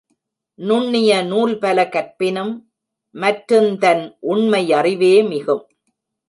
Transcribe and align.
நுண்ணிய 0.59 1.11
நூல்பல 1.23 1.79
கற்பினும் 1.89 2.53
மற்றுந்தன் 3.15 4.03
உண்மை 4.27 4.63
யறிவே 4.71 5.13
மிகும் 5.27 5.63